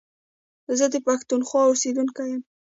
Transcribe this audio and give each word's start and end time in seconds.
زه 0.77 0.85
د 0.93 0.95
پښتونخوا 1.07 1.61
اوسېدونکی 1.67 2.27
يم 2.33 2.41